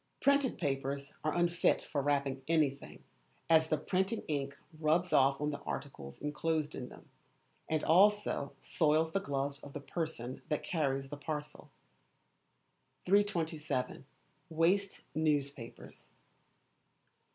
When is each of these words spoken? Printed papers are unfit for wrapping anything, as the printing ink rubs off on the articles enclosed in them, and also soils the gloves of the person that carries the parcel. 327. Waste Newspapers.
Printed 0.19 0.57
papers 0.57 1.13
are 1.23 1.35
unfit 1.35 1.83
for 1.83 2.01
wrapping 2.01 2.41
anything, 2.47 3.03
as 3.51 3.69
the 3.69 3.77
printing 3.77 4.23
ink 4.27 4.57
rubs 4.79 5.13
off 5.13 5.39
on 5.39 5.51
the 5.51 5.59
articles 5.61 6.17
enclosed 6.17 6.73
in 6.73 6.89
them, 6.89 7.07
and 7.69 7.83
also 7.83 8.51
soils 8.59 9.11
the 9.11 9.19
gloves 9.19 9.59
of 9.59 9.73
the 9.73 9.79
person 9.79 10.41
that 10.49 10.63
carries 10.63 11.09
the 11.09 11.17
parcel. 11.17 11.69
327. 13.05 14.05
Waste 14.49 15.01
Newspapers. 15.13 16.09